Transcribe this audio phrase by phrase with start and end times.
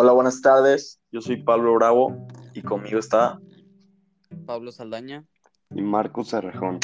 [0.00, 1.00] Hola, buenas tardes.
[1.10, 3.40] Yo soy Pablo Bravo y conmigo está.
[4.46, 5.24] Pablo Saldaña.
[5.74, 6.78] Y Marcos Cerrejón.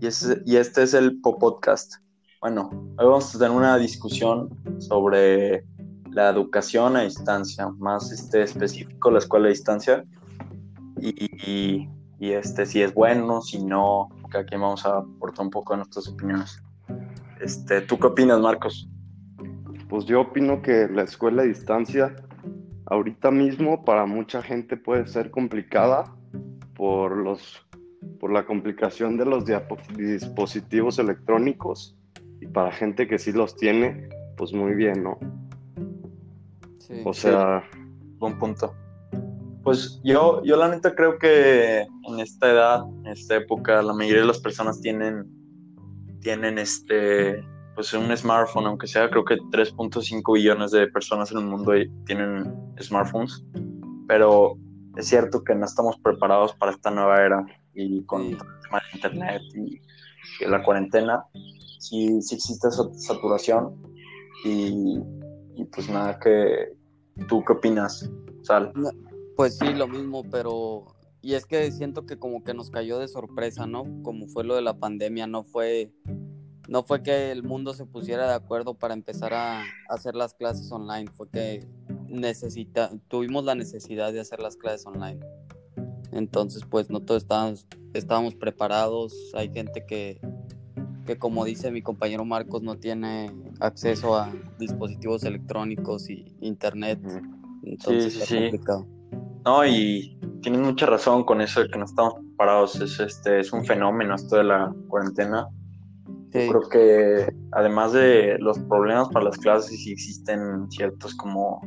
[0.00, 0.08] Y,
[0.46, 1.96] y este es el Podcast.
[2.40, 5.66] Bueno, hoy vamos a tener una discusión sobre
[6.10, 10.02] la educación a distancia, más este específico la escuela a distancia.
[10.98, 15.74] Y, y, este, si es bueno, si no, que aquí vamos a aportar un poco
[15.74, 16.62] de nuestras opiniones.
[17.38, 18.88] Este, ¿Tú qué opinas, Marcos?
[19.90, 22.16] Pues yo opino que la escuela a distancia
[22.86, 26.14] ahorita mismo para mucha gente puede ser complicada
[26.74, 27.66] por los
[28.20, 29.44] por la complicación de los
[29.96, 31.96] dispositivos electrónicos
[32.40, 35.18] y para gente que sí los tiene, pues muy bien, ¿no?
[36.78, 37.64] Sí, o sea,
[38.18, 38.74] buen punto.
[39.62, 44.22] Pues yo, yo la neta creo que en esta edad, en esta época, la mayoría
[44.22, 45.26] de las personas tienen,
[46.20, 47.42] tienen este,
[47.74, 51.72] pues un smartphone, aunque sea creo que 3.5 billones de personas en el mundo
[52.06, 53.44] tienen smartphones,
[54.06, 54.56] pero
[54.96, 58.96] es cierto que no estamos preparados para esta nueva era y con el tema de
[58.96, 59.80] internet y,
[60.46, 61.24] la cuarentena,
[61.78, 63.74] sí, sí existe saturación
[64.44, 65.00] y,
[65.72, 66.74] pues nada, que
[67.28, 68.10] ¿tú qué opinas,
[68.42, 68.72] Sal?
[69.36, 70.86] pues sí, lo mismo, pero
[71.22, 73.84] y es que siento que como que nos cayó de sorpresa, ¿no?
[74.02, 75.92] Como fue lo de la pandemia, no fue
[76.68, 80.70] no fue que el mundo se pusiera de acuerdo para empezar a hacer las clases
[80.72, 81.68] online, fue que
[82.16, 85.20] necesita, tuvimos la necesidad de hacer las clases online.
[86.12, 89.14] Entonces, pues no todos estábamos, estábamos preparados.
[89.34, 90.20] Hay gente que,
[91.04, 97.00] que, como dice mi compañero Marcos, no tiene acceso a dispositivos electrónicos y internet.
[97.62, 98.38] Entonces, sí, sí.
[98.42, 98.86] complicado.
[99.44, 102.80] No, y tienes mucha razón con eso de que no estamos preparados.
[102.80, 105.48] Es, este, es un fenómeno esto de la cuarentena
[106.30, 111.60] creo que además de los problemas para las clases, existen ciertas como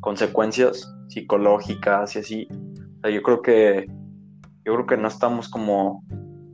[0.00, 2.48] consecuencias psicológicas y así.
[3.04, 3.86] yo creo que
[4.64, 6.04] yo creo que no estamos como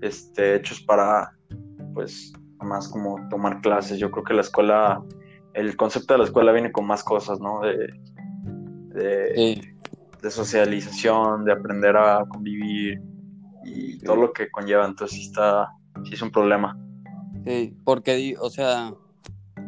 [0.01, 1.33] este, hechos para
[1.95, 3.99] pues más como tomar clases.
[3.99, 5.03] Yo creo que la escuela,
[5.55, 7.61] el concepto de la escuela viene con más cosas, ¿no?
[7.61, 7.93] De,
[8.95, 13.03] de, socialización, de aprender a convivir
[13.65, 14.87] y todo lo que conlleva.
[14.87, 15.71] Entonces sí está,
[16.05, 16.79] sí es un problema.
[17.45, 18.95] Sí, porque, o sea,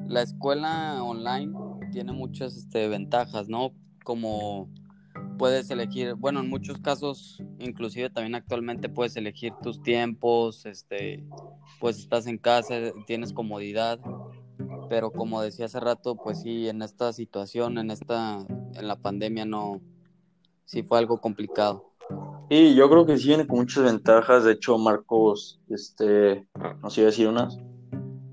[0.06, 1.52] la escuela online
[1.96, 3.72] tiene muchas este, ventajas, ¿no?
[4.04, 4.68] Como
[5.38, 11.24] puedes elegir, bueno, en muchos casos, inclusive también actualmente puedes elegir tus tiempos, este,
[11.80, 12.74] pues estás en casa,
[13.06, 13.98] tienes comodidad,
[14.90, 19.46] pero como decía hace rato, pues sí, en esta situación, en esta, en la pandemia
[19.46, 19.80] no,
[20.66, 21.94] sí fue algo complicado.
[22.50, 24.44] Y yo creo que sí viene con muchas ventajas.
[24.44, 26.46] De hecho, Marcos, este,
[26.82, 27.58] nos iba a decir unas.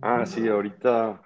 [0.02, 1.22] Ah, sí, ahorita.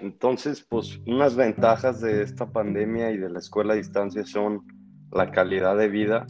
[0.00, 4.64] Entonces, pues unas ventajas de esta pandemia y de la escuela a distancia son
[5.12, 6.26] la calidad de vida.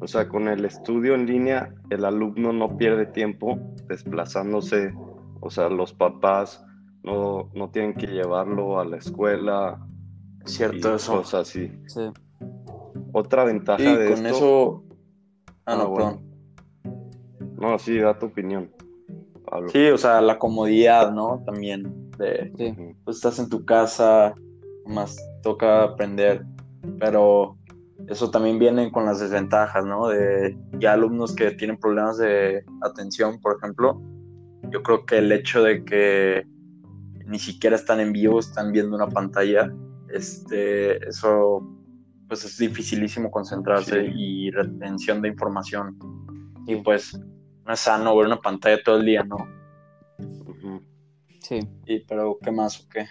[0.00, 3.58] O sea, con el estudio en línea, el alumno no pierde tiempo
[3.88, 4.92] desplazándose.
[5.40, 6.64] O sea, los papás
[7.02, 9.86] no, no tienen que llevarlo a la escuela.
[10.44, 11.18] Cierto, eso.
[11.18, 11.72] Cosas así.
[11.86, 12.10] Sí.
[13.12, 14.86] Otra ventaja de con eso
[15.66, 16.20] Ah, no, ah, perdón.
[17.58, 18.70] No, sí, da tu opinión.
[19.68, 21.42] Sí, o sea, la comodidad, ¿no?
[21.44, 22.10] También.
[22.18, 24.34] De, pues estás en tu casa,
[24.84, 26.44] más toca aprender,
[26.98, 27.56] pero
[28.08, 30.08] eso también viene con las desventajas, ¿no?
[30.08, 34.02] De ya alumnos que tienen problemas de atención, por ejemplo.
[34.70, 36.44] Yo creo que el hecho de que
[37.26, 39.72] ni siquiera están en vivo, están viendo una pantalla,
[40.12, 41.64] este, eso
[42.26, 45.96] pues es dificilísimo concentrarse y retención de información.
[46.66, 47.16] Y pues
[47.64, 49.36] no es sano ver una pantalla todo el día, ¿no?
[51.46, 51.60] Sí.
[51.86, 53.06] Y, pero, ¿qué más o qué?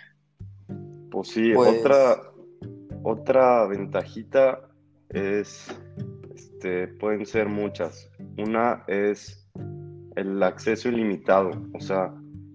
[1.09, 2.17] Pues sí, pues otra,
[3.03, 4.59] otra ventajita
[5.07, 5.73] es,
[6.35, 8.11] este, pueden ser muchas.
[8.37, 9.49] Una es
[10.17, 12.13] el acceso ilimitado, o sea,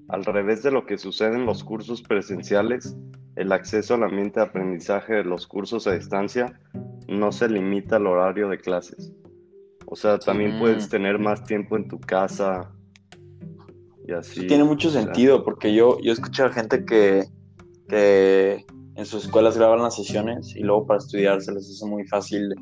[0.09, 2.95] al revés de lo que sucede en los cursos presenciales,
[3.37, 6.61] el acceso al ambiente de aprendizaje de los cursos a distancia
[7.09, 9.15] no se limita al horario de clases.
[9.87, 12.71] O sea, también puedes tener más tiempo en tu casa
[14.11, 14.47] y así.
[14.47, 17.25] tiene mucho sentido porque yo, yo escuché a gente que,
[17.89, 18.65] que
[18.97, 22.55] en sus escuelas graban las sesiones y luego para estudiar se les hace muy fácil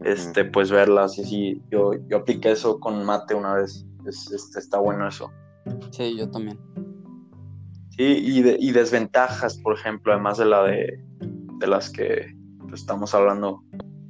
[0.00, 1.62] este, pues verlas y así.
[1.70, 3.86] Yo, yo apliqué eso con mate una vez.
[4.06, 5.30] este, está bueno eso.
[5.90, 6.58] Sí, yo también.
[7.90, 11.04] Sí, y, desventajas, por ejemplo, además de la de,
[11.66, 12.34] las que
[12.68, 13.62] pues, estamos hablando,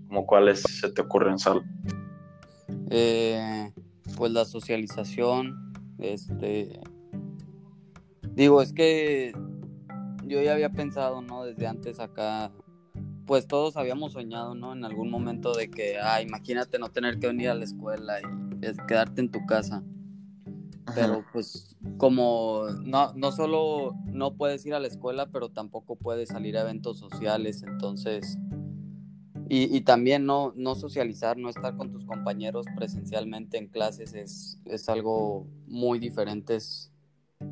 [0.07, 1.63] como cuáles se te ocurren, Sal.
[2.91, 3.73] Eh,
[4.17, 5.70] pues la socialización,
[6.01, 6.81] este,
[8.35, 9.33] digo, es que
[10.27, 11.45] yo ya había pensado, ¿no?
[11.45, 12.53] Desde antes acá,
[13.27, 14.73] pues todos habíamos soñado, ¿no?
[14.73, 18.87] En algún momento de que, ah, imagínate no tener que venir a la escuela y
[18.87, 19.83] quedarte en tu casa.
[20.95, 26.31] Pero pues como no, no solo no puedes ir a la escuela, pero tampoco puedes
[26.31, 28.39] salir a eventos sociales, entonces...
[29.53, 34.61] Y, y también no, no socializar, no estar con tus compañeros presencialmente en clases es,
[34.65, 36.57] es algo muy diferente.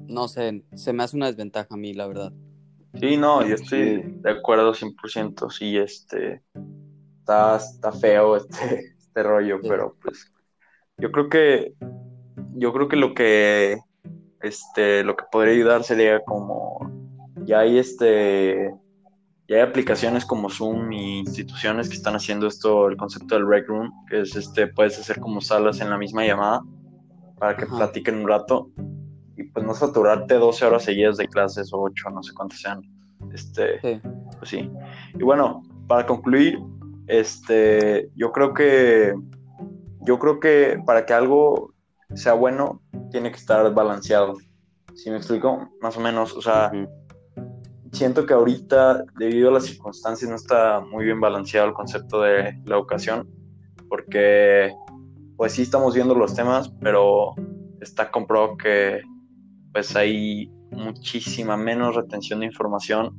[0.07, 2.33] no sé, se me hace una desventaja a mí, la verdad.
[3.01, 6.41] Sí, no, yo estoy de acuerdo 100%, sí, este,
[7.19, 10.31] está, está feo este, este rollo, pero pues
[10.99, 11.75] yo creo que
[12.55, 13.79] yo creo que lo que
[14.41, 16.79] este lo que podría ayudar sería como
[17.45, 18.73] ya hay este
[19.49, 23.67] ya hay aplicaciones como Zoom y instituciones que están haciendo esto el concepto del rec
[23.69, 26.63] room que es este puedes hacer como salas en la misma llamada
[27.39, 28.71] para que platiquen un rato
[29.37, 32.83] y pues no saturarte 12 horas seguidas de clases o 8 no sé cuántas sean
[33.33, 34.01] este
[34.39, 34.71] pues sí
[35.15, 36.59] y bueno para concluir
[37.07, 39.15] este yo creo que
[40.03, 41.75] yo creo que para que algo
[42.15, 42.81] sea bueno,
[43.11, 44.37] tiene que estar balanceado.
[44.95, 45.69] Si me explico?
[45.81, 46.73] Más o menos, o sea,
[47.93, 52.61] siento que ahorita, debido a las circunstancias, no está muy bien balanceado el concepto de
[52.65, 53.29] la educación,
[53.89, 54.75] porque
[55.37, 57.35] pues sí estamos viendo los temas, pero
[57.81, 59.01] está comprobado que
[59.73, 63.17] pues hay muchísima menos retención de información,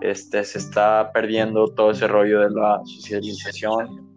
[0.00, 4.10] este, se está perdiendo todo ese rollo de la socialización,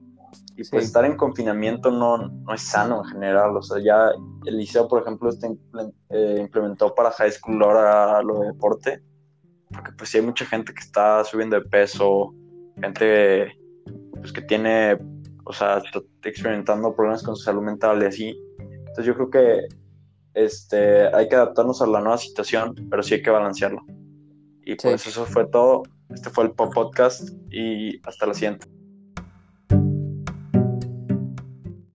[0.56, 3.58] y pues estar en confinamiento no, no es sano en general.
[3.58, 4.12] O sea, ya
[4.46, 5.48] el liceo, por ejemplo, este
[6.10, 9.04] eh, implementó para high school ahora lo de deporte.
[9.74, 12.34] Porque pues sí hay mucha gente que está subiendo de peso,
[12.82, 13.52] gente
[14.20, 14.98] pues, que tiene,
[15.46, 18.40] o sea, está experimentando problemas con su salud mental y así.
[18.60, 19.68] Entonces yo creo que
[20.34, 23.84] este, hay que adaptarnos a la nueva situación, pero sí hay que balancearlo.
[24.66, 25.84] Y pues eso fue todo.
[26.10, 28.68] Este fue el podcast y hasta la siguiente.